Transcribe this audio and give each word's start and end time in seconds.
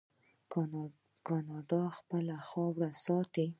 کاناډا 1.27 1.83
خپله 1.97 2.35
خاوره 2.47 2.89
ساتي. 3.05 3.47